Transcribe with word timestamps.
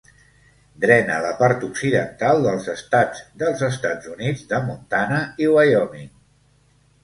Drena 0.85 1.17
la 1.25 1.33
part 1.41 1.65
occidental 1.67 2.41
dels 2.47 2.67
estats 2.75 3.23
dels 3.43 3.63
Estats 3.69 4.11
Units 4.17 4.45
de 4.55 4.65
Montana 4.73 5.23
i 5.47 5.55
Wyoming. 5.57 6.13